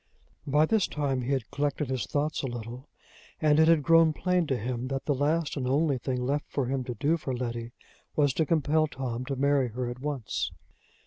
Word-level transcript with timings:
By 0.47 0.65
this 0.65 0.87
time 0.87 1.21
he 1.21 1.31
had 1.31 1.51
collected 1.51 1.89
his 1.91 2.07
thoughts 2.07 2.41
a 2.41 2.47
little, 2.47 2.89
and 3.39 3.59
it 3.59 3.67
had 3.67 3.83
grown 3.83 4.13
plain 4.13 4.47
to 4.47 4.57
him 4.57 4.87
that 4.87 5.05
the 5.05 5.13
last 5.13 5.55
and 5.55 5.67
only 5.67 5.99
thing 5.99 6.25
left 6.25 6.45
for 6.49 6.65
him 6.65 6.83
to 6.85 6.95
do 6.95 7.17
for 7.17 7.35
Letty 7.37 7.71
was 8.15 8.33
to 8.33 8.45
compel 8.47 8.87
Tom 8.87 9.25
to 9.25 9.35
marry 9.35 9.67
her 9.67 9.91
at 9.91 9.99
once. 9.99 10.49